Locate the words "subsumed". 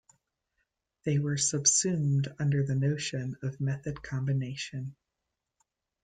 1.37-2.27